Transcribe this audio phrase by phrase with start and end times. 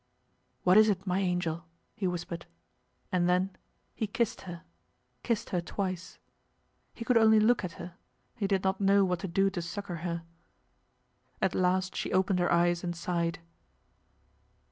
[0.63, 1.63] 'What is it, my angel?'
[1.95, 2.47] he whispered,
[3.11, 3.55] and then
[3.93, 4.63] he kissed her
[5.21, 6.17] kissed her twice.
[6.95, 7.93] He could only look at her;
[8.35, 10.23] he did not know what to do to succour her.
[11.39, 13.37] At last she opened her eyes and sighed.